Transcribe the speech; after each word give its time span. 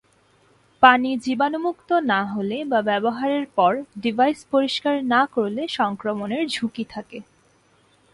পানি 0.83 1.11
জীবাণুমুক্ত 1.17 1.89
না 2.11 2.21
হলে 2.25 2.57
বা 2.63 2.79
ব্যবহারের 2.81 3.45
পর 3.57 3.73
ডিভাইস 3.97 4.39
পরিষ্কার 4.51 4.95
না 5.13 5.21
করলে 5.35 5.63
সংক্রমণের 5.77 6.43
ঝুঁকি 6.49 6.85
থাকে। 6.89 7.19